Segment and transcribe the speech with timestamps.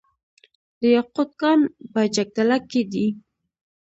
[0.79, 1.59] د یاقوت کان
[1.91, 3.07] په جګدلک کې دی